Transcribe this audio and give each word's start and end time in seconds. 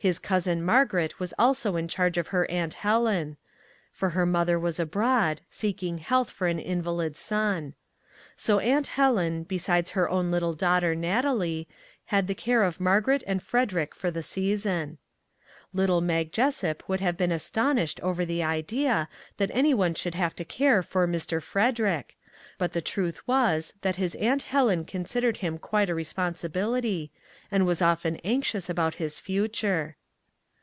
His 0.00 0.20
Cousin 0.20 0.62
Margaret 0.62 1.18
was 1.18 1.34
also 1.40 1.74
in 1.74 1.88
charge 1.88 2.18
of 2.18 2.28
her 2.28 2.48
Aunt 2.48 2.74
Helen, 2.74 3.36
for 3.92 4.10
her 4.10 4.24
mother 4.24 4.56
was 4.56 4.78
abroad, 4.78 5.40
seeking 5.50 5.98
health 5.98 6.30
for 6.30 6.46
an 6.46 6.60
invalid 6.60 7.16
son. 7.16 7.74
So 8.36 8.60
Aunt 8.60 8.86
Helen, 8.86 9.42
be 9.42 9.58
sides 9.58 9.90
her 9.90 10.08
own 10.08 10.30
little 10.30 10.52
daughter 10.52 10.94
Natalie, 10.94 11.66
had 12.04 12.28
the 12.28 12.36
care 12.36 12.62
of 12.62 12.78
Margaret 12.78 13.24
and 13.26 13.42
Frederick 13.42 13.92
for 13.92 14.12
the 14.12 14.22
season. 14.22 14.98
Little 15.72 16.00
Mag 16.00 16.30
Jessup 16.30 16.88
would 16.88 17.00
have 17.00 17.16
been 17.16 17.32
astonished 17.32 17.98
over 18.00 18.24
the 18.24 18.44
idea 18.44 19.08
that 19.38 19.50
any 19.52 19.74
one 19.74 19.94
should 19.94 20.14
have 20.14 20.36
to 20.36 20.44
care 20.44 20.80
for" 20.80 21.08
Mr. 21.08 21.42
Frederick," 21.42 22.14
but 22.56 22.72
the 22.72 22.80
truth 22.82 23.26
was 23.28 23.72
that 23.82 23.94
his 23.96 24.16
Aunt 24.16 24.42
Helen 24.42 24.84
considered 24.84 25.36
him 25.36 25.58
quite 25.58 25.88
a 25.88 25.92
respon 25.92 26.32
194 26.32 26.32
PEAS 26.32 26.50
AND 26.50 26.50
PICNICS 26.50 27.08
sibility, 27.08 27.12
and 27.52 27.66
was 27.66 27.80
often 27.80 28.16
anxious 28.24 28.68
about 28.68 28.94
his 28.96 29.20
future. 29.20 29.94